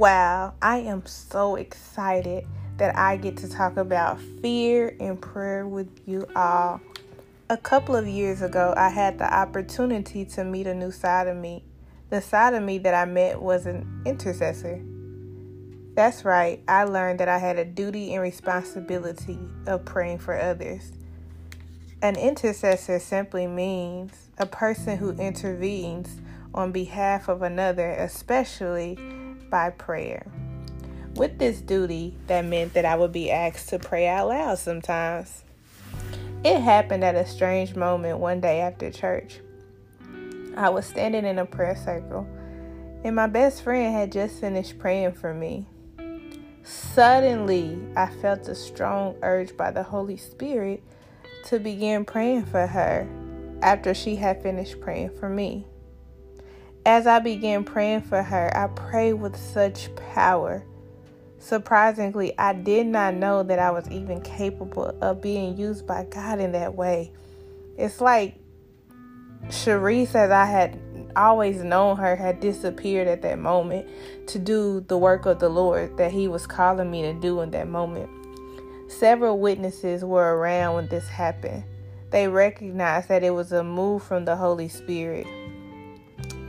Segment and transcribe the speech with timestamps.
[0.00, 2.46] Wow, I am so excited
[2.78, 6.80] that I get to talk about fear and prayer with you all.
[7.50, 11.36] A couple of years ago, I had the opportunity to meet a new side of
[11.36, 11.64] me.
[12.08, 14.80] The side of me that I met was an intercessor.
[15.94, 20.92] That's right, I learned that I had a duty and responsibility of praying for others.
[22.00, 26.22] An intercessor simply means a person who intervenes
[26.54, 28.98] on behalf of another, especially
[29.50, 30.26] by prayer.
[31.16, 35.42] With this duty, that meant that I would be asked to pray out loud sometimes.
[36.44, 39.40] It happened at a strange moment one day after church.
[40.56, 42.26] I was standing in a prayer circle,
[43.04, 45.66] and my best friend had just finished praying for me.
[46.62, 50.82] Suddenly, I felt a strong urge by the Holy Spirit
[51.46, 53.08] to begin praying for her
[53.62, 55.66] after she had finished praying for me.
[56.86, 60.64] As I began praying for her, I prayed with such power.
[61.38, 66.40] Surprisingly, I did not know that I was even capable of being used by God
[66.40, 67.12] in that way.
[67.76, 68.36] It's like
[69.48, 70.78] Cherise, as I had
[71.16, 73.86] always known her, had disappeared at that moment
[74.28, 77.50] to do the work of the Lord that He was calling me to do in
[77.50, 78.10] that moment.
[78.90, 81.64] Several witnesses were around when this happened.
[82.10, 85.26] They recognized that it was a move from the Holy Spirit.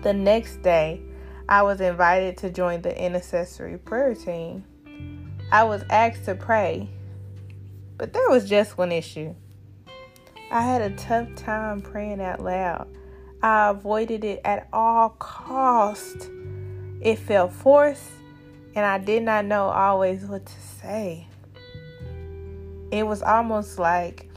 [0.01, 0.99] The next day,
[1.47, 4.65] I was invited to join the intercessory prayer team.
[5.51, 6.89] I was asked to pray,
[7.99, 9.35] but there was just one issue.
[10.49, 12.87] I had a tough time praying out loud.
[13.43, 16.31] I avoided it at all cost.
[16.99, 18.09] It felt forced,
[18.73, 21.27] and I did not know always what to say.
[22.89, 24.29] It was almost like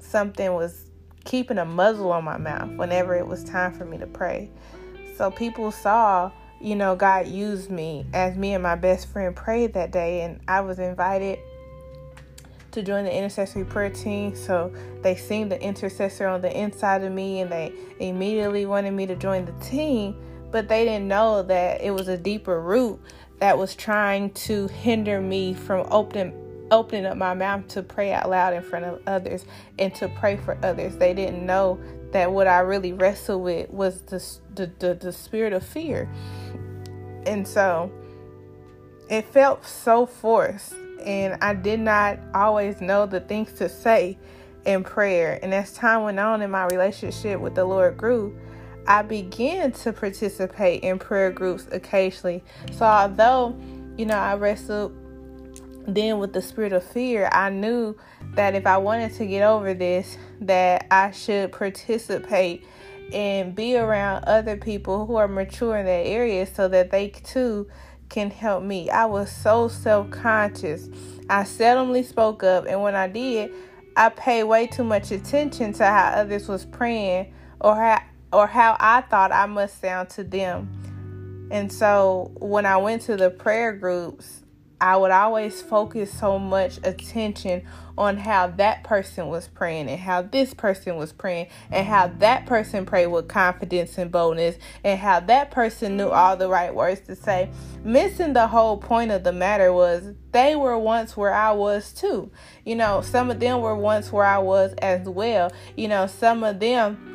[0.00, 0.81] something was
[1.24, 4.50] keeping a muzzle on my mouth whenever it was time for me to pray.
[5.16, 9.74] So people saw, you know, God used me as me and my best friend prayed
[9.74, 11.38] that day, and I was invited
[12.72, 14.34] to join the intercessory prayer team.
[14.34, 14.72] So
[15.02, 19.16] they seen the intercessor on the inside of me, and they immediately wanted me to
[19.16, 20.16] join the team.
[20.50, 23.00] But they didn't know that it was a deeper root
[23.38, 26.41] that was trying to hinder me from opening
[26.72, 29.44] opening up my mouth to pray out loud in front of others
[29.78, 30.96] and to pray for others.
[30.96, 31.78] They didn't know
[32.12, 34.22] that what I really wrestled with was the,
[34.54, 36.08] the, the, the spirit of fear.
[37.26, 37.92] And so
[39.08, 40.72] it felt so forced,
[41.04, 44.18] and I did not always know the things to say
[44.64, 45.38] in prayer.
[45.42, 48.38] And as time went on and my relationship with the Lord grew,
[48.86, 52.42] I began to participate in prayer groups occasionally.
[52.72, 53.56] So although,
[53.96, 54.96] you know, I wrestled
[55.86, 57.96] then with the spirit of fear, I knew
[58.34, 62.66] that if I wanted to get over this, that I should participate
[63.12, 67.68] and be around other people who are mature in that area so that they too
[68.08, 68.90] can help me.
[68.90, 70.88] I was so self-conscious.
[71.28, 73.50] I seldomly spoke up and when I did,
[73.96, 78.76] I paid way too much attention to how others was praying or how or how
[78.80, 81.48] I thought I must sound to them.
[81.50, 84.41] And so when I went to the prayer groups,
[84.82, 87.62] I would always focus so much attention
[87.96, 92.46] on how that person was praying and how this person was praying and how that
[92.46, 97.00] person prayed with confidence and boldness and how that person knew all the right words
[97.02, 97.48] to say.
[97.84, 102.32] Missing the whole point of the matter was they were once where I was too.
[102.64, 105.52] You know, some of them were once where I was as well.
[105.76, 107.11] You know, some of them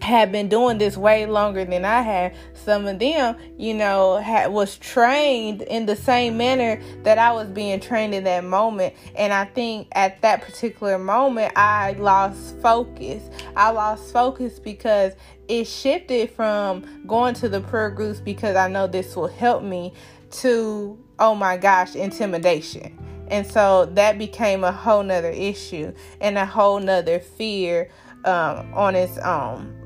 [0.00, 2.34] had been doing this way longer than I had.
[2.54, 7.48] Some of them, you know, had was trained in the same manner that I was
[7.48, 8.94] being trained in that moment.
[9.16, 13.22] And I think at that particular moment, I lost focus.
[13.56, 15.14] I lost focus because
[15.48, 19.92] it shifted from going to the prayer groups because I know this will help me
[20.32, 22.98] to, oh my gosh, intimidation.
[23.28, 27.90] And so that became a whole nother issue and a whole nother fear
[28.24, 29.83] um, on its own.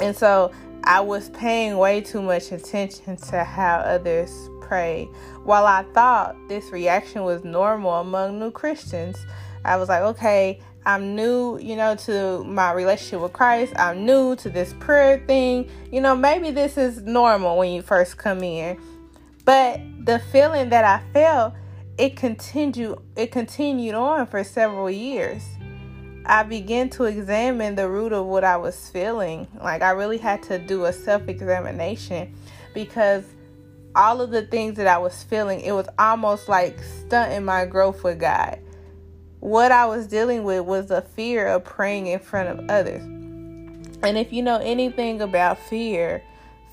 [0.00, 0.52] And so
[0.84, 5.08] I was paying way too much attention to how others pray.
[5.44, 9.16] While I thought this reaction was normal among new Christians,
[9.64, 13.72] I was like, okay, I'm new, you know, to my relationship with Christ.
[13.76, 15.68] I'm new to this prayer thing.
[15.90, 18.80] You know, maybe this is normal when you first come in.
[19.44, 21.54] But the feeling that I felt,
[21.98, 25.42] it continued it continued on for several years.
[26.28, 29.46] I began to examine the root of what I was feeling.
[29.62, 32.34] Like I really had to do a self-examination
[32.74, 33.24] because
[33.94, 38.04] all of the things that I was feeling, it was almost like stunting my growth
[38.04, 38.58] with God.
[39.40, 43.02] What I was dealing with was the fear of praying in front of others.
[43.02, 46.22] And if you know anything about fear,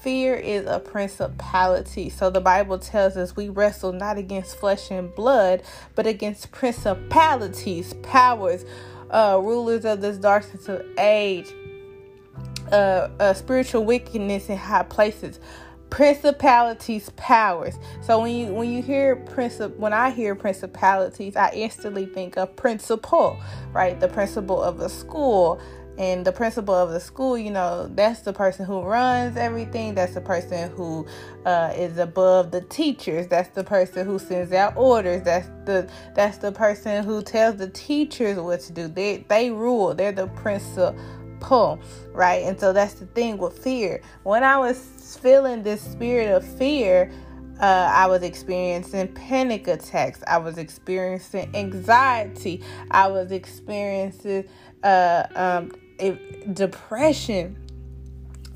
[0.04, 2.10] Fear is a principality.
[2.10, 5.64] So the Bible tells us we wrestle not against flesh and blood,
[5.96, 8.66] but against principalities, powers,
[9.13, 11.48] uh, rulers of this darkness of age,
[12.71, 15.39] uh, uh, spiritual wickedness in high places.
[15.89, 17.75] Principalities powers.
[18.01, 22.56] So when you when you hear princip when i hear principalities i instantly think of
[22.56, 23.39] principal
[23.74, 24.00] right?
[24.00, 25.60] The principal of a school
[25.98, 29.95] and the principal of the school you know that's the person who runs everything.
[29.95, 31.06] That's the person who
[31.45, 33.28] uh, is above the teachers.
[33.28, 35.24] That's the person who sends out orders.
[35.24, 38.88] That's the that's the person who tells the teachers what to do.
[38.88, 39.94] They they rule.
[39.94, 40.95] They're the principal
[42.13, 42.44] right?
[42.44, 44.01] And so that's the thing with fear.
[44.24, 47.12] When i was feeling this spirit of fear
[47.60, 50.24] uh, I was experiencing panic attacks.
[50.28, 52.63] I was experiencing anxiety.
[52.92, 54.46] I was experiencing
[54.84, 55.72] uh, um,
[56.54, 57.58] depression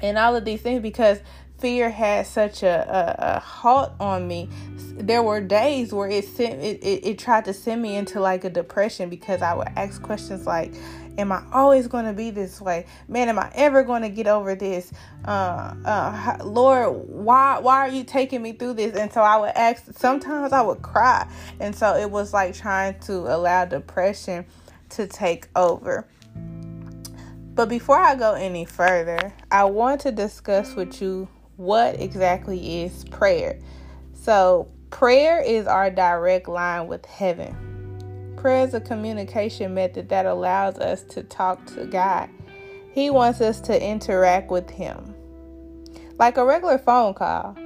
[0.02, 1.20] and all of these things because
[1.60, 4.50] fear had such a, a, a halt on me.
[4.78, 8.44] There were days where it sent it, it, it, tried to send me into like
[8.44, 10.74] a depression because i would ask questions like
[11.20, 12.86] am i always going to be this way?
[13.08, 14.92] Man am i ever going to get over this?
[15.26, 18.96] Uh, uh, lord why why are you taking me through this?
[18.96, 21.30] And so i would ask sometimes i would cry.
[21.60, 24.46] And so it was like trying to allow depression
[24.90, 26.08] to take over
[27.58, 33.04] but before I go any further, I want to discuss with you what exactly is
[33.06, 33.60] prayer.
[34.14, 38.36] So, prayer is our direct line with heaven.
[38.38, 42.30] Prayer is a communication method that allows us to talk to God.
[42.94, 45.16] He wants us to interact with Him.
[46.20, 47.58] Like a regular phone call,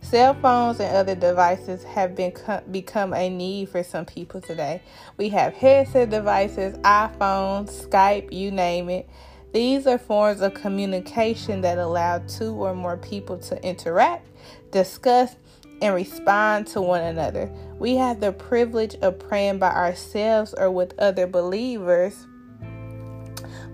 [0.00, 2.32] Cell phones and other devices have been
[2.70, 4.80] become a need for some people today.
[5.16, 9.08] We have headset devices, iPhones, Skype, you name it.
[9.52, 14.28] These are forms of communication that allow two or more people to interact,
[14.70, 15.36] discuss,
[15.80, 17.50] and respond to one another.
[17.78, 22.26] We have the privilege of praying by ourselves or with other believers.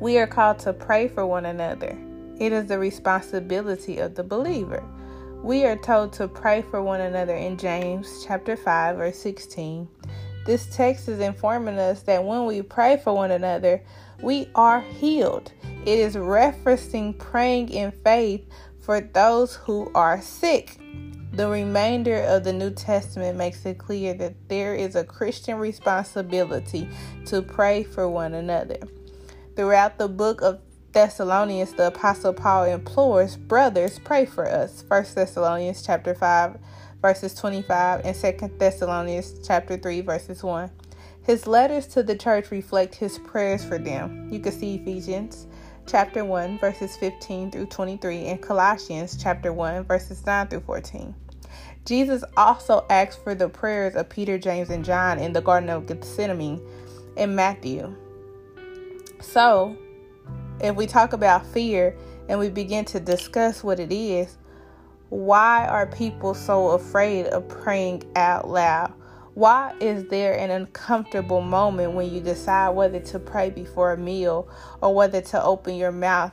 [0.01, 1.99] We are called to pray for one another.
[2.39, 4.83] It is the responsibility of the believer.
[5.45, 9.87] We are told to pray for one another in James chapter 5 verse 16.
[10.47, 13.83] This text is informing us that when we pray for one another,
[14.23, 15.53] we are healed.
[15.85, 18.47] It is referencing praying in faith
[18.81, 20.81] for those who are sick.
[21.35, 26.89] The remainder of the New Testament makes it clear that there is a Christian responsibility
[27.27, 28.79] to pray for one another.
[29.57, 30.63] Throughout the book of
[30.95, 34.85] Thessalonians, the Apostle Paul implores, Brothers, pray for us.
[34.87, 36.57] 1 Thessalonians chapter 5,
[37.03, 40.71] verses 25, and 2 Thessalonians chapter 3, verses 1.
[41.25, 44.29] His letters to the church reflect his prayers for them.
[44.31, 45.49] You can see Ephesians
[45.85, 51.13] chapter 1, verses 15 through 23, and Colossians chapter 1, verses 9 through 14.
[51.85, 55.87] Jesus also asked for the prayers of Peter, James, and John in the Garden of
[55.87, 56.61] Gethsemane
[57.17, 57.97] in Matthew.
[59.21, 59.77] So,
[60.61, 61.97] if we talk about fear
[62.29, 64.39] and we begin to discuss what it is,
[65.11, 68.93] why are people so afraid of praying out loud?
[69.35, 74.49] Why is there an uncomfortable moment when you decide whether to pray before a meal
[74.81, 76.33] or whether to open your mouth,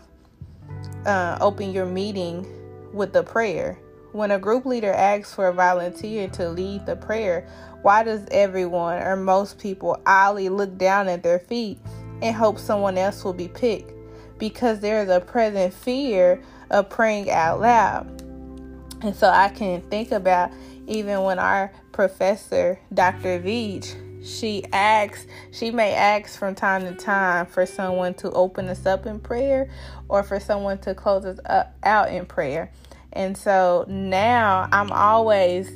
[1.05, 2.45] uh, open your meeting
[2.93, 3.79] with a prayer?
[4.11, 7.47] When a group leader asks for a volunteer to lead the prayer,
[7.81, 11.79] why does everyone or most people idly look down at their feet
[12.21, 14.00] and hope someone else will be picked?
[14.41, 18.07] Because there is a present fear of praying out loud.
[19.03, 20.51] And so I can think about
[20.87, 23.39] even when our professor, Dr.
[23.39, 23.95] Veach,
[24.25, 29.05] she asks, she may ask from time to time for someone to open us up
[29.05, 29.69] in prayer
[30.09, 32.71] or for someone to close us up, out in prayer.
[33.13, 35.69] And so now I'm always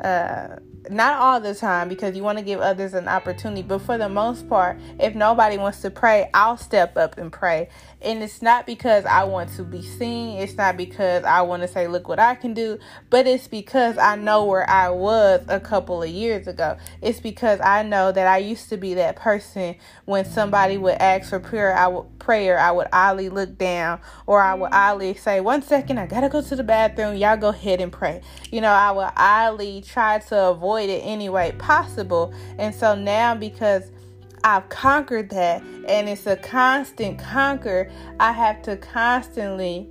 [0.00, 0.56] uh,
[0.90, 4.08] not all the time because you want to give others an opportunity, but for the
[4.08, 7.68] most part, if nobody wants to pray, I'll step up and pray.
[8.02, 11.68] And it's not because I want to be seen, it's not because I want to
[11.68, 12.78] say, look what I can do,
[13.10, 16.76] but it's because I know where I was a couple of years ago.
[17.02, 21.30] It's because I know that I used to be that person when somebody would ask
[21.30, 25.40] for prayer, I would prayer, I would oddly look down or I would oddly say,
[25.40, 28.20] one second, I gotta go to the bathroom, y'all go ahead and pray.
[28.50, 32.32] You know, I would oddly try to avoid it any way possible.
[32.58, 33.90] And so now because
[34.44, 37.90] I've conquered that and it's a constant conquer,
[38.20, 39.88] I have to constantly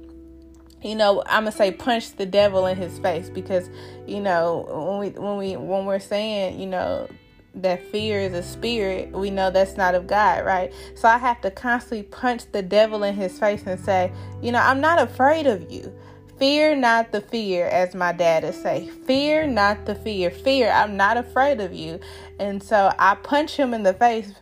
[0.85, 3.69] you know i'm gonna say punch the devil in his face because
[4.05, 7.07] you know when we when we when we're saying you know
[7.55, 11.41] that fear is a spirit we know that's not of god right so i have
[11.41, 14.11] to constantly punch the devil in his face and say
[14.41, 15.91] you know i'm not afraid of you
[16.37, 18.89] Fear not the fear, as my dad would say.
[19.05, 20.29] Fear not the fear.
[20.29, 21.99] Fear, I'm not afraid of you.
[22.39, 24.33] And so I punch him in the face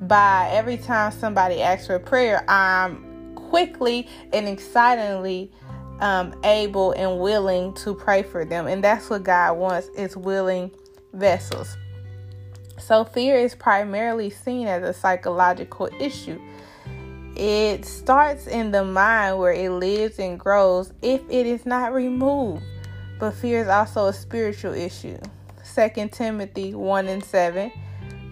[0.00, 5.52] by every time somebody asks for a prayer, I'm quickly and excitedly
[6.00, 8.66] um, able and willing to pray for them.
[8.66, 10.70] And that's what God wants is willing
[11.12, 11.76] vessels.
[12.78, 16.40] So fear is primarily seen as a psychological issue.
[17.36, 22.64] It starts in the mind where it lives and grows if it is not removed.
[23.20, 25.18] But fear is also a spiritual issue.
[25.74, 27.70] 2 Timothy 1 and 7.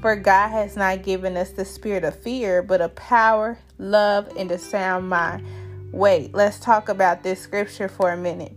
[0.01, 4.51] For God has not given us the spirit of fear, but a power, love, and
[4.51, 5.47] a sound mind.
[5.93, 8.57] Wait, let's talk about this scripture for a minute.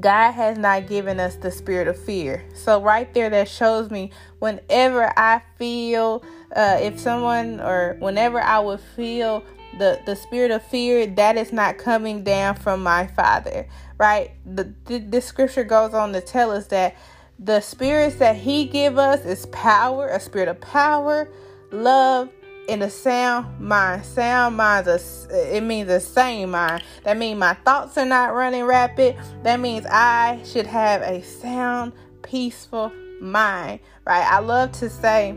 [0.00, 2.44] God has not given us the spirit of fear.
[2.54, 6.22] So, right there, that shows me whenever I feel,
[6.54, 9.44] uh, if someone or whenever I would feel
[9.78, 14.32] the, the spirit of fear, that is not coming down from my Father, right?
[14.46, 16.96] The, the, the scripture goes on to tell us that
[17.38, 21.28] the spirits that He give us is power, a spirit of power,
[21.70, 22.30] love,
[22.68, 24.04] in a sound mind.
[24.04, 26.84] Sound mind, it means a sane mind.
[27.02, 29.16] That means my thoughts are not running rapid.
[29.42, 34.26] That means I should have a sound, peaceful mind, right?
[34.30, 35.36] I love to say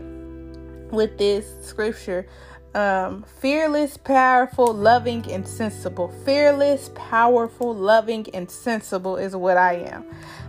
[0.92, 2.26] with this scripture,
[2.74, 6.08] um, fearless, powerful, loving, and sensible.
[6.24, 10.04] Fearless, powerful, loving, and sensible is what I am.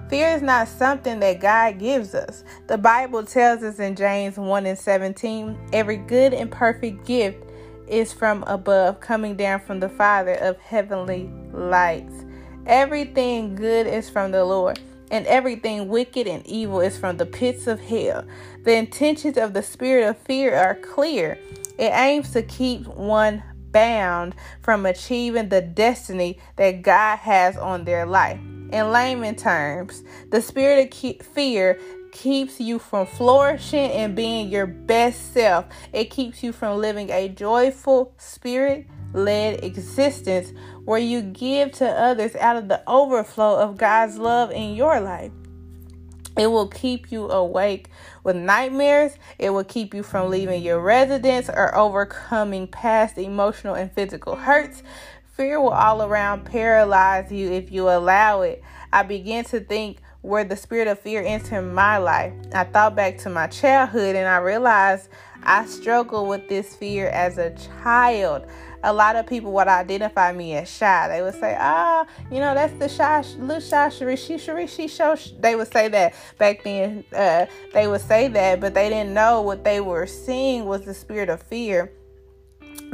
[0.10, 2.44] Fear is not something that God gives us.
[2.68, 7.44] The Bible tells us in James 1 and 17 every good and perfect gift
[7.88, 12.26] is from above, coming down from the Father of heavenly lights.
[12.66, 14.80] Everything good is from the Lord,
[15.14, 18.26] and everything wicked and evil is from the pits of hell.
[18.64, 21.38] The intentions of the spirit of fear are clear.
[21.78, 28.08] It aims to keep one bound from achieving the destiny that God has on their
[28.08, 28.40] life.
[28.72, 31.80] In layman terms, the spirit of fear
[32.12, 35.66] keeps you from flourishing and being your best self.
[35.94, 40.52] It keeps you from living a joyful, spirit led existence
[40.86, 45.32] where you give to others out of the overflow of God's love in your life.
[46.38, 47.90] It will keep you awake
[48.24, 49.14] with nightmares.
[49.38, 54.82] It will keep you from leaving your residence or overcoming past emotional and physical hurts.
[55.34, 58.64] Fear will all around paralyze you if you allow it.
[58.92, 62.34] I began to think where the spirit of fear entered my life.
[62.54, 65.10] I thought back to my childhood and I realized
[65.44, 67.52] I struggled with this fear as a
[67.84, 68.48] child.
[68.84, 71.08] A lot of people would identify me as shy.
[71.08, 75.16] They would say, "Ah, oh, you know, that's the shy, little shy Sharishi, Sharishi show."
[75.40, 77.04] They would say that back then.
[77.16, 80.94] Uh, they would say that, but they didn't know what they were seeing was the
[80.94, 81.92] spirit of fear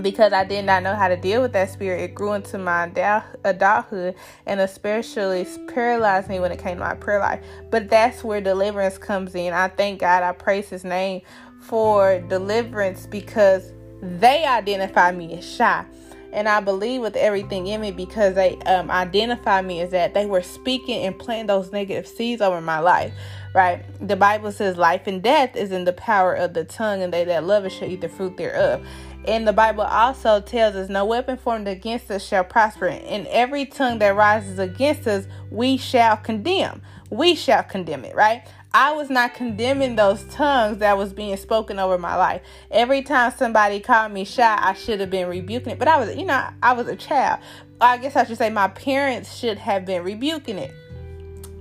[0.01, 2.85] because I did not know how to deal with that spirit, it grew into my
[3.43, 4.15] adulthood
[4.45, 7.43] and especially paralyzed me when it came to my prayer life.
[7.69, 9.53] But that's where deliverance comes in.
[9.53, 11.21] I thank God, I praise His name
[11.61, 15.85] for deliverance because they identify me as shy.
[16.31, 20.27] And I believe with everything in me because they um, identify me as that they
[20.27, 23.13] were speaking and planting those negative seeds over my life
[23.53, 23.83] right?
[24.07, 27.23] The Bible says life and death is in the power of the tongue, and they
[27.25, 28.85] that love it shall eat the fruit thereof.
[29.25, 33.65] And the Bible also tells us, No weapon formed against us shall prosper, and every
[33.65, 36.81] tongue that rises against us, we shall condemn.
[37.09, 38.47] We shall condemn it, right?
[38.73, 42.41] I was not condemning those tongues that was being spoken over my life.
[42.69, 45.79] Every time somebody called me shy, I should have been rebuking it.
[45.79, 47.39] But I was, you know, I was a child.
[47.81, 50.73] I guess I should say my parents should have been rebuking it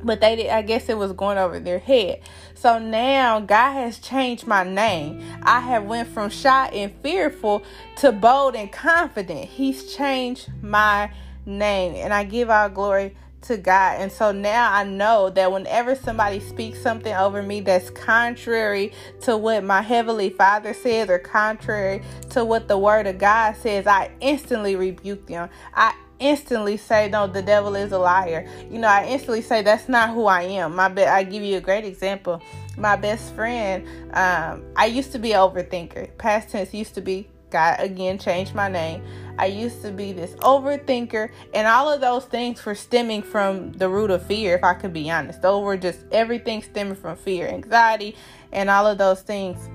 [0.04, 2.20] but they did i guess it was going over their head
[2.54, 7.62] so now god has changed my name i have went from shy and fearful
[7.96, 11.10] to bold and confident he's changed my
[11.46, 14.00] name and i give all glory to God.
[14.00, 18.92] And so now I know that whenever somebody speaks something over me that's contrary
[19.22, 23.86] to what my heavenly Father says or contrary to what the word of God says,
[23.86, 25.48] I instantly rebuke them.
[25.74, 28.48] I instantly say no the devil is a liar.
[28.70, 30.74] You know i instantly say that's not who i am.
[30.74, 32.42] My be- i give you a great example.
[32.76, 36.16] My best friend um, i used to be an overthinker.
[36.18, 39.02] Past tense used to be god again changed my name
[39.38, 43.88] i used to be this overthinker and all of those things were stemming from the
[43.88, 47.48] root of fear if i could be honest those were just everything stemming from fear
[47.48, 48.14] anxiety
[48.52, 49.68] and all of those things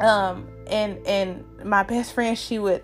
[0.00, 2.82] um and and my best friend she would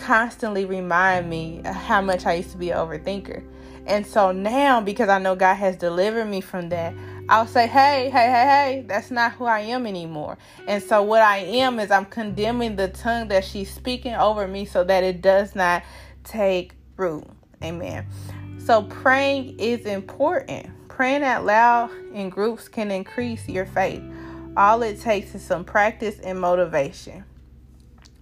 [0.00, 3.44] constantly remind me how much I used to be an overthinker.
[3.86, 6.94] And so now, because I know God has delivered me from that,
[7.30, 10.36] I'll say, hey, hey, hey, hey, that's not who I am anymore.
[10.66, 14.64] And so, what I am is I'm condemning the tongue that she's speaking over me
[14.64, 15.84] so that it does not
[16.24, 17.24] take root.
[17.62, 18.08] Amen.
[18.58, 20.70] So, praying is important.
[20.88, 24.02] Praying out loud in groups can increase your faith.
[24.56, 27.22] All it takes is some practice and motivation.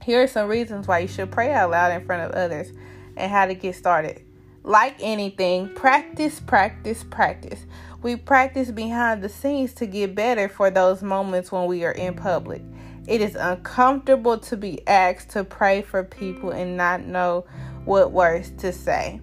[0.03, 2.73] Here are some reasons why you should pray out loud in front of others
[3.17, 4.23] and how to get started.
[4.65, 7.65] Like anything, practice, practice, practice.
[8.01, 12.15] We practice behind the scenes to get better for those moments when we are in
[12.15, 12.63] public.
[13.09, 17.45] It is uncomfortable to be asked to pray for people and not know
[17.85, 19.21] what words to say.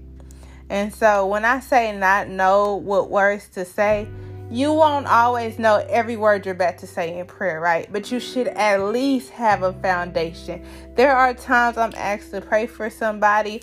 [0.70, 4.10] And so when I say not know what words to say,
[4.52, 7.92] you won't always know every word you're about to say in prayer, right?
[7.92, 10.64] But you should at least have a foundation.
[10.96, 13.62] There are times I'm asked to pray for somebody.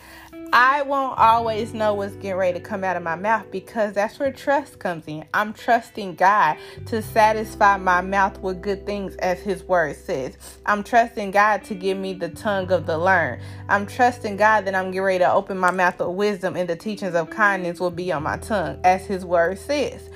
[0.53, 4.19] I won't always know what's getting ready to come out of my mouth because that's
[4.19, 5.25] where trust comes in.
[5.33, 10.37] I'm trusting God to satisfy my mouth with good things, as His word says.
[10.67, 13.43] I'm trusting God to give me the tongue of the learned.
[13.71, 16.77] I'm trusting God that I'm getting ready to open my mouth with wisdom and the
[16.77, 20.11] teachings of kindness will be on my tongue, as His word says.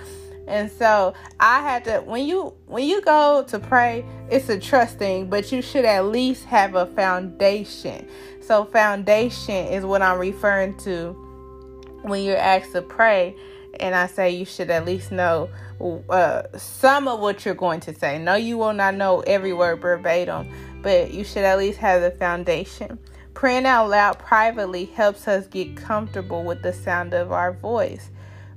[0.47, 4.99] And so I had to when you when you go to pray, it's a trust
[4.99, 8.09] thing, but you should at least have a foundation.
[8.41, 11.13] So foundation is what I'm referring to
[12.03, 13.35] when you're asked to pray
[13.81, 15.49] and I say you should at least know
[16.09, 18.19] uh, some of what you're going to say.
[18.19, 20.49] No, you will not know every word verbatim,
[20.83, 22.99] but you should at least have the foundation.
[23.35, 28.11] Praying out loud privately helps us get comfortable with the sound of our voice.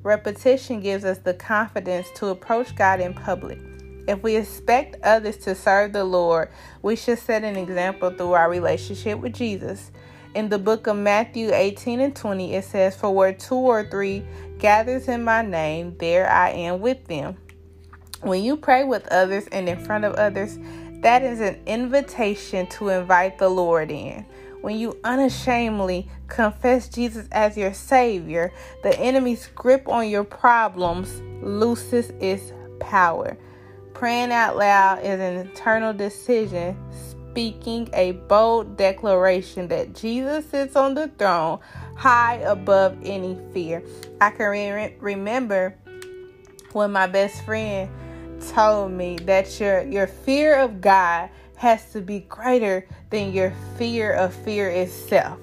[0.04, 3.60] Repetition gives us the confidence to approach God in public.
[4.08, 6.50] If we expect others to serve the Lord,
[6.82, 9.92] we should set an example through our relationship with Jesus.
[10.36, 14.24] In the book of Matthew 18 and 20, it says, For where two or three
[14.58, 17.38] gathers in my name, there I am with them.
[18.22, 20.58] When you pray with others and in front of others,
[21.02, 24.26] that is an invitation to invite the Lord in.
[24.62, 28.52] When you unashamedly confess Jesus as your Savior,
[28.84, 33.38] the enemy's grip on your problems loses its power.
[33.94, 40.94] Praying out loud is an internal decision, speaking a bold declaration that Jesus sits on
[40.94, 41.60] the throne
[41.96, 43.84] high above any fear.
[44.20, 45.76] I can re- remember
[46.74, 47.90] when my best friend
[48.54, 54.14] told me that your your fear of God has to be greater than your fear
[54.14, 55.40] of fear itself.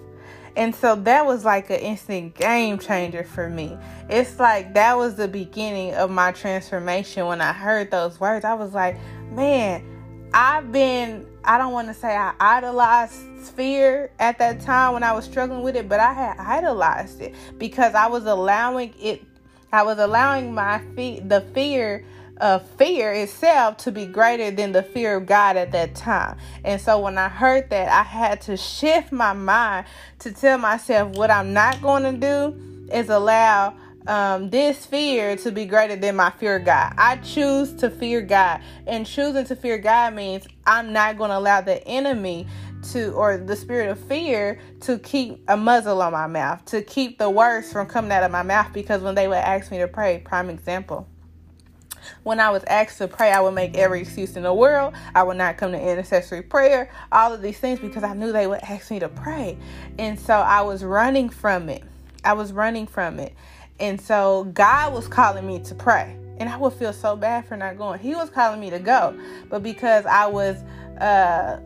[0.57, 3.77] And so that was like an instant game changer for me.
[4.09, 8.45] It's like that was the beginning of my transformation when I heard those words.
[8.45, 8.97] I was like,
[9.31, 9.85] man,
[10.33, 13.23] I've been, I don't want to say I idolized
[13.55, 17.35] fear at that time when I was struggling with it, but I had idolized it
[17.59, 19.23] because I was allowing it,
[19.73, 22.03] I was allowing my feet, the fear
[22.39, 26.37] of fear itself to be greater than the fear of God at that time.
[26.65, 29.87] And so when I heard that, I had to shift my mind
[30.21, 33.75] to tell myself what I'm not going to do is allow
[34.07, 36.95] um, this fear to be greater than my fear of God.
[36.97, 38.61] I choose to fear God.
[38.87, 42.47] And choosing to fear God means I'm not going to allow the enemy
[42.93, 47.19] to or the spirit of fear to keep a muzzle on my mouth, to keep
[47.19, 49.89] the words from coming out of my mouth because when they would ask me to
[49.89, 51.09] pray, prime example
[52.23, 54.95] when I was asked to pray, I would make every excuse in the world.
[55.15, 58.47] I would not come to intercessory prayer, all of these things because I knew they
[58.47, 59.59] would ask me to pray.
[59.99, 61.83] And so I was running from it.
[62.25, 63.35] I was running from it.
[63.79, 66.17] And so God was calling me to pray.
[66.39, 68.01] And I would feel so bad for not going.
[68.01, 69.19] He was calling me to go.
[69.49, 70.57] But because I was
[71.01, 71.61] uh,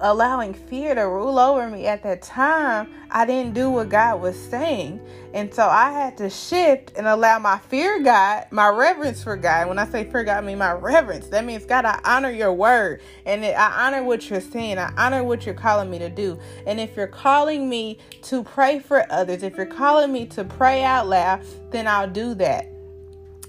[0.00, 4.36] allowing fear to rule over me at that time, I didn't do what God was
[4.36, 5.00] saying.
[5.34, 9.68] And so I had to shift and allow my fear God, my reverence for God.
[9.68, 11.28] When I say fear God, I mean my reverence.
[11.28, 14.78] That means, God, I honor your word and I honor what you're saying.
[14.78, 16.38] I honor what you're calling me to do.
[16.66, 20.84] And if you're calling me to pray for others, if you're calling me to pray
[20.84, 22.68] out loud, then I'll do that.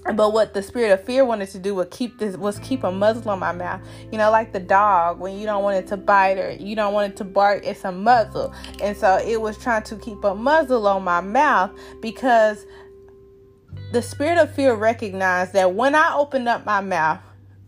[0.04, 2.90] But what the spirit of fear wanted to do was keep this was keep a
[2.90, 3.82] muzzle on my mouth.
[4.10, 6.94] You know, like the dog when you don't want it to bite or you don't
[6.94, 8.54] want it to bark, it's a muzzle.
[8.82, 12.64] And so it was trying to keep a muzzle on my mouth because
[13.92, 17.20] the spirit of fear recognized that when I opened up my mouth,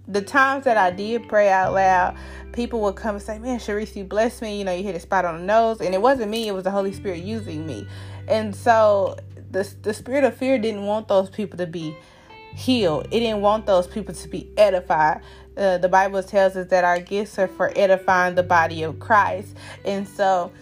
[0.08, 2.16] the times that I did pray out loud,
[2.52, 4.58] people would come and say, Man, Sharice, you blessed me.
[4.58, 5.80] You know, you hit a spot on the nose.
[5.80, 7.86] And it wasn't me, it was the Holy Spirit using me.
[8.26, 9.16] And so
[9.50, 11.94] the, the spirit of fear didn't want those people to be
[12.54, 13.06] healed.
[13.06, 15.22] It didn't want those people to be edified.
[15.56, 19.56] Uh, the Bible tells us that our gifts are for edifying the body of Christ.
[19.84, 20.52] And so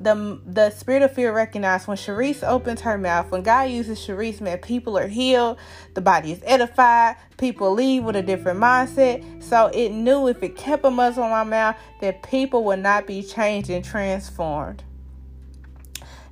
[0.00, 4.40] the the spirit of fear recognized when Sharice opens her mouth, when God uses Sharice,
[4.40, 5.58] man, people are healed,
[5.94, 9.42] the body is edified, people leave with a different mindset.
[9.42, 13.06] So it knew if it kept a muzzle on my mouth, that people would not
[13.06, 14.82] be changed and transformed.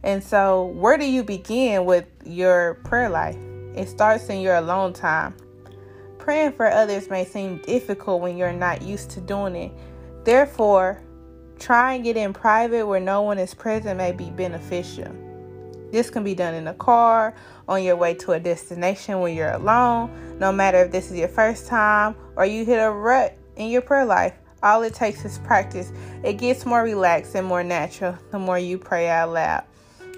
[0.03, 3.37] And so, where do you begin with your prayer life?
[3.79, 5.37] It starts in your alone time.
[6.19, 9.73] Praying for others may seem difficult when you're not used to doing it.
[10.25, 11.01] Therefore,
[11.61, 15.15] trying it in private where no one is present may be beneficial.
[15.93, 17.37] This can be done in a car,
[17.69, 20.11] on your way to a destination when you're alone,
[20.41, 23.83] no matter if this is your first time or you hit a rut in your
[23.83, 24.35] prayer life.
[24.61, 25.93] All it takes is practice.
[26.25, 29.63] It gets more relaxed and more natural the more you pray out loud.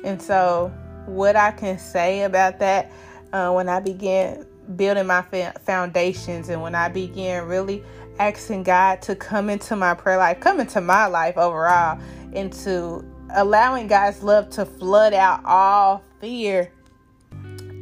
[0.02, 0.72] And so,
[1.04, 2.90] what I can say about that
[3.32, 5.22] uh, when I began building my
[5.64, 7.82] foundations and when I began really
[8.18, 11.98] asking God to come into my prayer life, come into my life overall,
[12.32, 16.72] into allowing God's love to flood out all fear,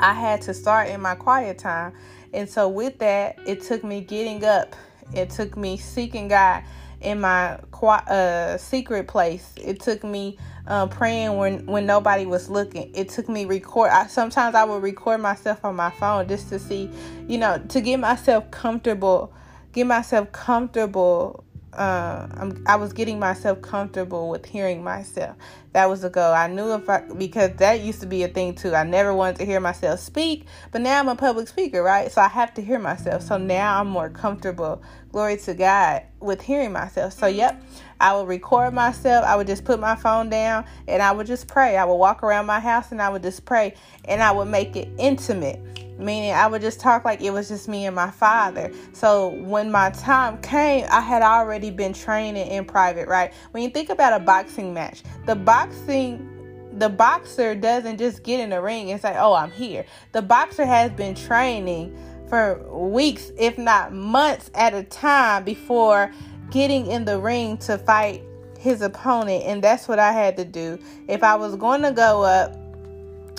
[0.00, 1.92] I had to start in my quiet time.
[2.32, 4.76] And so, with that, it took me getting up,
[5.14, 6.62] it took me seeking God
[7.00, 9.52] in my uh, secret place.
[9.56, 12.94] It took me uh, praying when when nobody was looking.
[12.94, 13.90] It took me record.
[13.90, 16.90] I, sometimes I would record myself on my phone just to see,
[17.26, 19.32] you know, to get myself comfortable,
[19.72, 21.44] get myself comfortable
[21.78, 25.36] uh, i was getting myself comfortable with hearing myself.
[25.72, 26.32] That was the goal.
[26.32, 28.74] I knew if I, because that used to be a thing too.
[28.74, 32.10] I never wanted to hear myself speak, but now I'm a public speaker, right?
[32.10, 33.22] So I have to hear myself.
[33.22, 37.12] So now I'm more comfortable, glory to God, with hearing myself.
[37.12, 37.62] So, yep,
[38.00, 39.24] I would record myself.
[39.24, 41.76] I would just put my phone down and I would just pray.
[41.76, 43.74] I would walk around my house and I would just pray
[44.06, 45.60] and I would make it intimate
[45.98, 48.72] meaning I would just talk like it was just me and my father.
[48.92, 53.32] So when my time came, I had already been training in private, right?
[53.50, 56.34] When you think about a boxing match, the boxing
[56.72, 60.64] the boxer doesn't just get in the ring and say, "Oh, I'm here." The boxer
[60.64, 61.96] has been training
[62.28, 66.12] for weeks, if not months at a time before
[66.50, 68.22] getting in the ring to fight
[68.58, 70.78] his opponent, and that's what I had to do.
[71.08, 72.56] If I was going to go up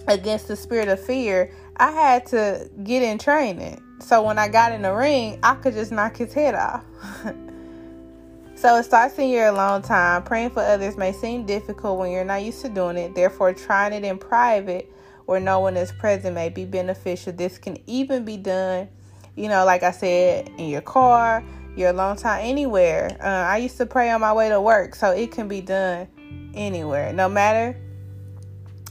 [0.07, 3.81] against the spirit of fear, I had to get in training.
[3.99, 6.83] So when I got in the ring, I could just knock his head off.
[8.55, 10.23] so it starts in your alone time.
[10.23, 13.15] Praying for others may seem difficult when you're not used to doing it.
[13.15, 14.91] Therefore, trying it in private
[15.25, 17.31] where no one is present may be beneficial.
[17.31, 18.89] This can even be done,
[19.35, 21.43] you know, like I said, in your car,
[21.77, 23.15] your alone time, anywhere.
[23.21, 26.07] Uh, I used to pray on my way to work, so it can be done
[26.55, 27.13] anywhere.
[27.13, 27.77] No matter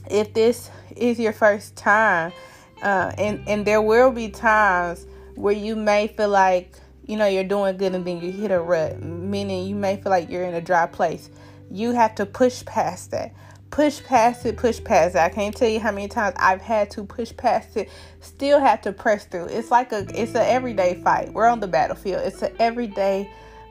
[0.09, 2.31] if this is your first time
[2.81, 6.73] uh, and and there will be times where you may feel like
[7.07, 10.09] you know you're doing good and then you hit a rut, meaning you may feel
[10.11, 11.29] like you're in a dry place.
[11.71, 13.33] You have to push past that.
[13.69, 15.19] Push past it, push past it.
[15.19, 17.89] I can't tell you how many times I've had to push past it,
[18.19, 19.45] still have to press through.
[19.45, 21.31] It's like a it's an everyday fight.
[21.33, 22.23] We're on the battlefield.
[22.25, 23.29] It's an everyday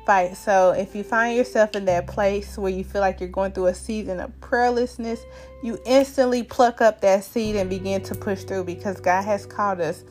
[0.09, 0.39] fight.
[0.39, 3.67] So if you find yourself in that place where you feel like you're going through
[3.67, 5.21] a season of prayerlessness,
[5.63, 9.83] you instantly pluck up that seed and begin to push through because God has called
[9.83, 10.05] us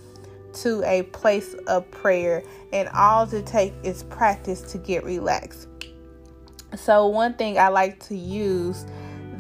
[0.62, 5.68] to a place of prayer and all it takes is practice to get relaxed.
[6.76, 8.86] So one thing I like to use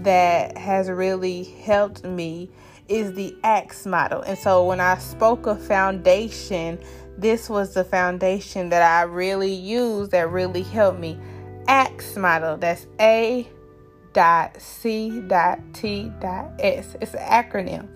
[0.01, 2.49] that has really helped me
[2.87, 4.21] is the ACTS model.
[4.21, 6.79] And so when I spoke of foundation,
[7.17, 11.19] this was the foundation that I really used that really helped me.
[11.67, 13.47] ACTS model, that's A
[14.13, 16.95] dot C dot T dot S.
[17.01, 17.87] It's an acronym.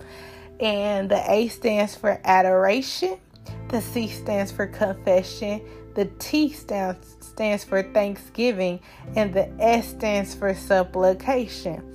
[0.60, 3.18] And the A stands for adoration,
[3.68, 5.62] the C stands for confession,
[5.94, 8.80] the T stands stands for thanksgiving,
[9.16, 11.88] and the S stands for supplication.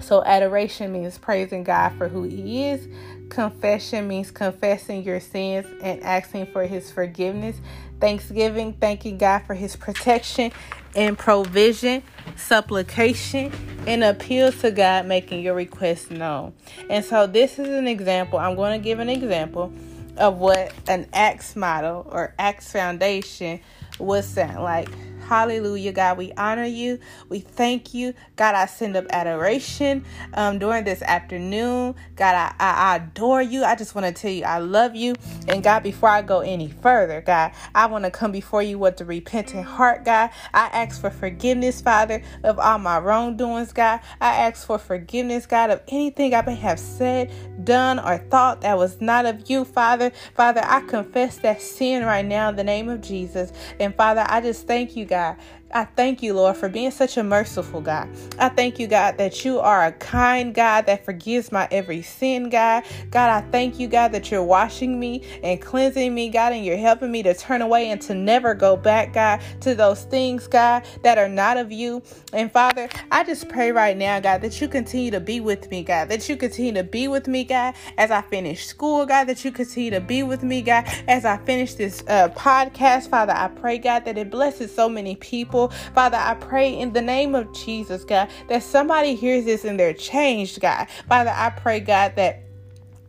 [0.00, 2.86] So, adoration means praising God for who He is.
[3.28, 7.56] Confession means confessing your sins and asking for His forgiveness.
[8.00, 10.52] Thanksgiving, thanking God for His protection
[10.94, 12.02] and provision.
[12.36, 13.52] Supplication
[13.86, 16.52] and appeal to God, making your request known.
[16.90, 18.38] And so, this is an example.
[18.38, 19.72] I'm going to give an example
[20.16, 23.60] of what an ACTS model or ACTS foundation
[23.98, 24.88] would sound like.
[25.24, 26.18] Hallelujah, God.
[26.18, 27.00] We honor you.
[27.28, 28.14] We thank you.
[28.36, 31.94] God, I send up adoration um, during this afternoon.
[32.16, 33.64] God, I, I, adore you.
[33.64, 35.14] I just want to tell you I love you.
[35.48, 39.00] And God, before I go any further, God, I want to come before you with
[39.00, 40.30] a repentant heart, God.
[40.52, 44.00] I ask for forgiveness, Father, of all my wrongdoings, God.
[44.20, 47.32] I ask for forgiveness, God, of anything I may have said,
[47.64, 50.12] done, or thought that was not of you, Father.
[50.34, 53.52] Father, I confess that sin right now in the name of Jesus.
[53.80, 55.13] And Father, I just thank you, God.
[55.14, 55.36] God
[55.74, 58.08] I thank you, Lord, for being such a merciful God.
[58.38, 62.48] I thank you, God, that you are a kind God that forgives my every sin,
[62.48, 62.84] God.
[63.10, 66.76] God, I thank you, God, that you're washing me and cleansing me, God, and you're
[66.76, 70.84] helping me to turn away and to never go back, God, to those things, God,
[71.02, 72.02] that are not of you.
[72.32, 75.82] And Father, I just pray right now, God, that you continue to be with me,
[75.82, 79.44] God, that you continue to be with me, God, as I finish school, God, that
[79.44, 83.32] you continue to be with me, God, as I finish this uh, podcast, Father.
[83.34, 85.63] I pray, God, that it blesses so many people.
[85.68, 89.94] Father, I pray in the name of Jesus, God, that somebody hears this and they're
[89.94, 90.88] changed, God.
[91.08, 92.43] Father, I pray, God, that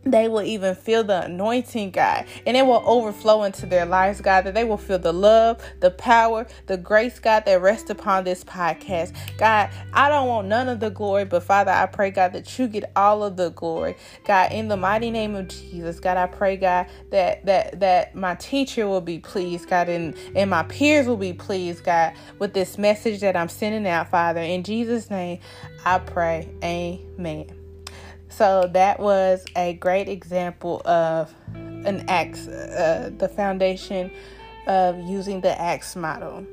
[0.06, 4.42] they will even feel the anointing, God, and it will overflow into their lives, God,
[4.44, 8.44] that they will feel the love, the power, the grace, God, that rests upon this
[8.44, 9.14] podcast.
[9.38, 12.68] God, I don't want none of the glory, but Father, I pray, God, that you
[12.68, 13.96] get all of the glory.
[14.24, 18.34] God, in the mighty name of Jesus, God, I pray, God, that that that my
[18.36, 22.78] teacher will be pleased, God, and, and my peers will be pleased, God, with this
[22.78, 24.40] message that I'm sending out, Father.
[24.40, 25.40] In Jesus' name,
[25.84, 26.48] I pray.
[26.62, 27.55] Amen.
[28.36, 34.10] So that was a great example of an Acts, uh, the foundation
[34.66, 36.44] of using the Acts model.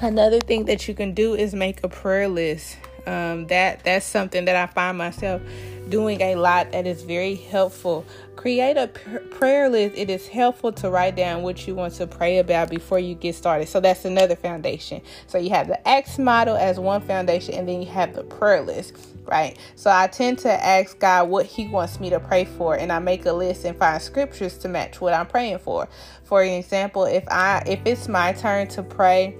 [0.00, 2.76] Another thing that you can do is make a prayer list.
[3.06, 5.42] Um, that that's something that I find myself
[5.88, 6.72] doing a lot.
[6.72, 8.04] That is very helpful.
[8.36, 9.96] Create a pr- prayer list.
[9.96, 13.34] It is helpful to write down what you want to pray about before you get
[13.34, 13.68] started.
[13.68, 15.02] So that's another foundation.
[15.26, 18.62] So you have the Acts model as one foundation, and then you have the prayer
[18.62, 18.94] list
[19.30, 19.56] right?
[19.76, 22.98] So I tend to ask God what He wants me to pray for, and I
[22.98, 25.88] make a list and find scriptures to match what I'm praying for.
[26.24, 29.36] For example, if I if it's my turn to pray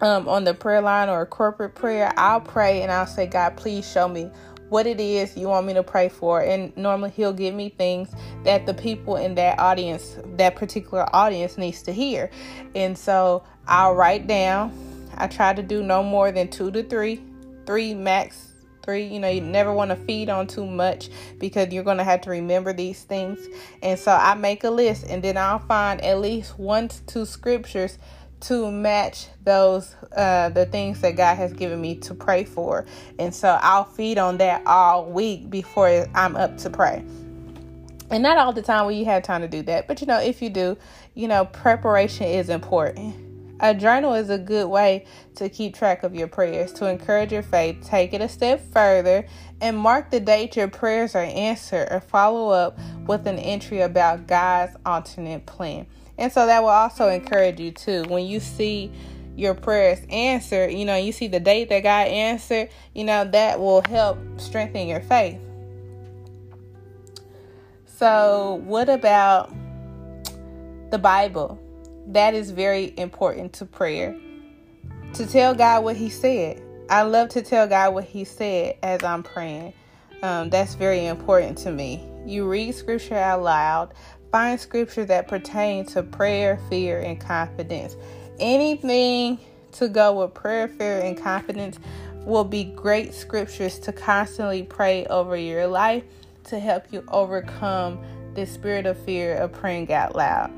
[0.00, 3.56] um, on the prayer line or a corporate prayer, I'll pray and I'll say, God,
[3.56, 4.30] please show me
[4.68, 6.40] what it is you want me to pray for.
[6.42, 8.10] And normally he'll give me things
[8.44, 12.30] that the people in that audience, that particular audience, needs to hear.
[12.74, 14.72] And so I'll write down.
[15.16, 17.22] I try to do no more than two to three,
[17.64, 19.04] three max three.
[19.04, 22.22] You know, you never want to feed on too much because you're going to have
[22.22, 23.38] to remember these things.
[23.82, 27.26] And so I make a list and then I'll find at least one to two
[27.26, 27.98] scriptures
[28.38, 32.84] to match those uh the things that God has given me to pray for.
[33.18, 37.04] And so I'll feed on that all week before I'm up to pray.
[38.10, 40.20] And not all the time will you have time to do that, but you know,
[40.20, 40.76] if you do,
[41.14, 43.16] you know, preparation is important.
[43.58, 46.72] A journal is a good way to keep track of your prayers.
[46.74, 49.26] To encourage your faith, take it a step further
[49.60, 54.26] and mark the date your prayers are answered or follow up with an entry about
[54.26, 55.86] God's alternate plan.
[56.18, 58.04] And so that will also encourage you too.
[58.08, 58.90] When you see
[59.36, 63.60] your prayers answered, you know, you see the date that God answered, you know, that
[63.60, 65.38] will help strengthen your faith.
[67.98, 69.54] So, what about
[70.90, 71.58] the Bible?
[72.08, 74.16] that is very important to prayer.
[75.14, 76.62] To tell God what He said.
[76.88, 79.72] I love to tell God what He said as I'm praying.
[80.22, 82.06] Um, that's very important to me.
[82.24, 83.94] You read scripture out loud,
[84.36, 87.96] find scripture that pertain to prayer, fear, and confidence.
[88.38, 89.38] Anything
[89.72, 91.78] to go with prayer, fear, and confidence
[92.26, 96.04] will be great scriptures to constantly pray over your life
[96.44, 97.98] to help you overcome
[98.34, 100.52] the spirit of fear of praying out loud.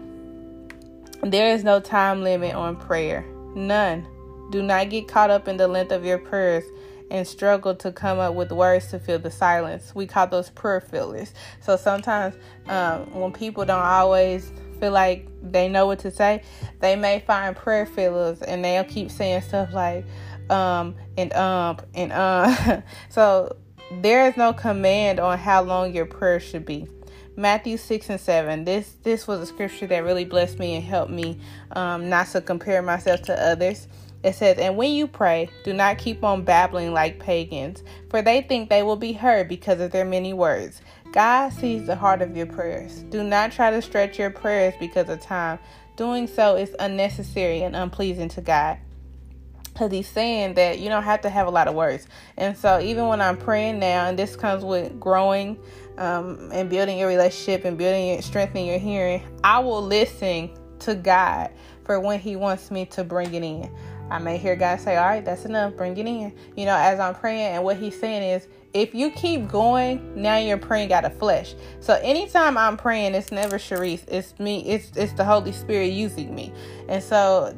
[1.22, 3.24] There is no time limit on prayer.
[3.54, 4.04] None.
[4.50, 6.64] Do not get caught up in the length of your prayers
[7.10, 9.94] and struggle to come up with words to fill the silence.
[9.94, 11.32] We call those prayer fillers.
[11.60, 12.34] So sometimes
[12.68, 16.42] um, when people don't always feel like they know what to say,
[16.80, 20.04] they may find prayer fillers and they'll keep saying stuff like
[20.50, 22.80] um and um and uh.
[23.10, 23.56] so
[24.00, 26.86] there is no command on how long your prayer should be.
[27.36, 28.64] Matthew 6 and 7.
[28.64, 31.40] This this was a scripture that really blessed me and helped me
[31.72, 33.86] um, not to compare myself to others.
[34.22, 38.42] It says, And when you pray, do not keep on babbling like pagans, for they
[38.42, 40.80] think they will be heard because of their many words.
[41.12, 43.04] God sees the heart of your prayers.
[43.10, 45.58] Do not try to stretch your prayers because of time.
[45.96, 48.78] Doing so is unnecessary and unpleasing to God
[49.78, 52.08] because he's saying that you don't have to have a lot of words.
[52.36, 55.58] And so, even when I'm praying now, and this comes with growing
[55.96, 60.50] um, and building your relationship and building your strengthening your hearing, I will listen
[60.80, 61.50] to God
[61.84, 63.70] for when He wants me to bring it in.
[64.10, 66.32] I may hear God say, All right, that's enough, bring it in.
[66.56, 70.36] You know, as I'm praying, and what He's saying is, if you keep going, now
[70.36, 71.54] you're praying out of flesh.
[71.80, 76.34] So anytime I'm praying, it's never Sharice, it's me, it's it's the Holy Spirit using
[76.34, 76.52] me.
[76.88, 77.54] And so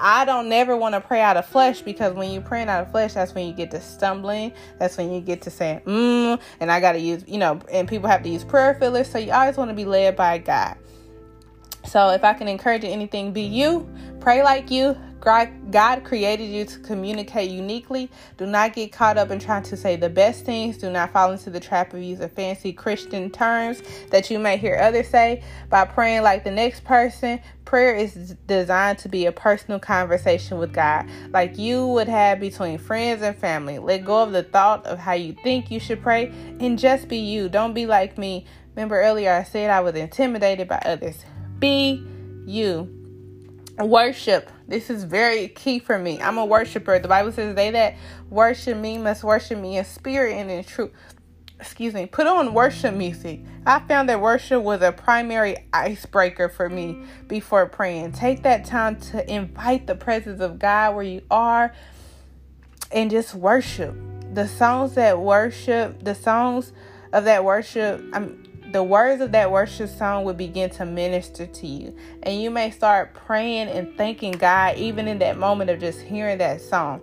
[0.00, 2.90] I don't never want to pray out of flesh because when you're praying out of
[2.90, 4.52] flesh, that's when you get to stumbling.
[4.78, 7.88] That's when you get to saying, mm, and I got to use, you know, and
[7.88, 9.10] people have to use prayer fillers.
[9.10, 10.76] So you always want to be led by God.
[11.84, 13.88] So, if I can encourage anything, be you,
[14.20, 14.96] pray like you.
[15.20, 18.08] God created you to communicate uniquely.
[18.36, 20.78] Do not get caught up in trying to say the best things.
[20.78, 24.78] Do not fall into the trap of using fancy Christian terms that you may hear
[24.80, 25.42] others say.
[25.68, 30.72] By praying like the next person, prayer is designed to be a personal conversation with
[30.72, 33.78] God, like you would have between friends and family.
[33.78, 37.18] Let go of the thought of how you think you should pray and just be
[37.18, 37.48] you.
[37.48, 38.46] Don't be like me.
[38.74, 41.24] Remember earlier I said I was intimidated by others.
[41.58, 42.04] Be
[42.46, 42.94] you.
[43.78, 44.50] Worship.
[44.66, 46.20] This is very key for me.
[46.20, 46.98] I'm a worshiper.
[46.98, 47.96] The Bible says they that
[48.28, 50.90] worship me must worship me in spirit and in truth.
[51.60, 52.06] Excuse me.
[52.06, 53.40] Put on worship music.
[53.66, 58.12] I found that worship was a primary icebreaker for me before praying.
[58.12, 61.72] Take that time to invite the presence of God where you are
[62.92, 63.94] and just worship.
[64.34, 66.72] The songs that worship, the songs
[67.12, 71.66] of that worship, I'm the words of that worship song will begin to minister to
[71.66, 71.96] you.
[72.22, 76.38] And you may start praying and thanking God even in that moment of just hearing
[76.38, 77.00] that song.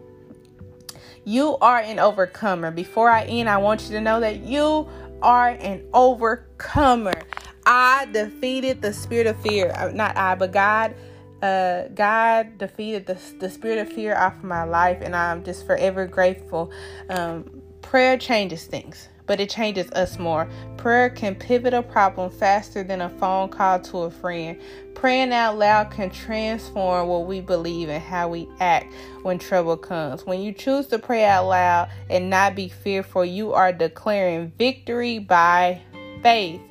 [1.24, 2.70] You are an overcomer.
[2.70, 4.88] Before I end, I want you to know that you
[5.24, 7.20] are an overcomer.
[7.66, 9.74] I defeated the spirit of fear.
[9.76, 10.94] Uh, not I, but God.
[11.42, 15.66] Uh, God defeated the, the spirit of fear off of my life, and I'm just
[15.66, 16.72] forever grateful.
[17.10, 20.48] Um, prayer changes things but it changes us more.
[20.78, 24.60] Prayer can pivot a problem faster than a phone call to a friend.
[24.94, 30.26] Praying out loud can transform what we believe and how we act when trouble comes.
[30.26, 35.20] When you choose to pray out loud and not be fearful, you are declaring victory
[35.20, 35.82] by
[36.22, 36.62] faith.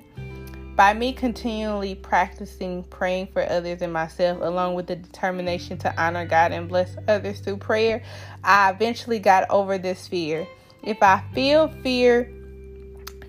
[0.77, 6.27] By me continually practicing praying for others and myself, along with the determination to honor
[6.27, 8.03] God and bless others through prayer,
[8.43, 10.49] I eventually got over this fear.
[10.83, 12.29] If I feel fear,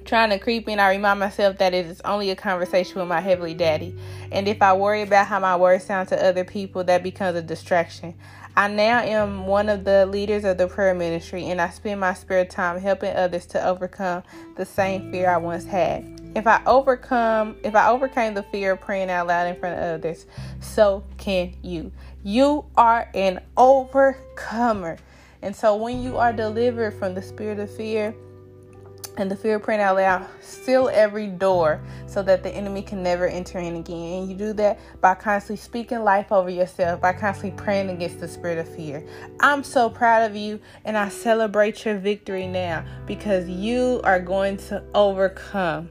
[0.06, 3.20] trying to creep in, I remind myself that it is only a conversation with my
[3.20, 3.98] heavenly daddy.
[4.32, 7.42] And if I worry about how my words sound to other people, that becomes a
[7.42, 8.14] distraction.
[8.56, 12.14] I now am one of the leaders of the prayer ministry, and I spend my
[12.14, 14.24] spare time helping others to overcome
[14.56, 16.22] the same fear I once had.
[16.36, 19.84] If I overcome, if I overcame the fear of praying out loud in front of
[19.84, 20.26] others,
[20.62, 21.92] so can you.
[22.24, 24.98] You are an overcomer.
[25.42, 28.16] And so when you are delivered from the spirit of fear,
[29.18, 33.28] and the fear praying out loud seal every door so that the enemy can never
[33.28, 34.22] enter in again.
[34.22, 38.28] And you do that by constantly speaking life over yourself by constantly praying against the
[38.28, 39.06] spirit of fear.
[39.40, 44.58] I'm so proud of you and i celebrate your victory now because you are going
[44.58, 45.90] to overcome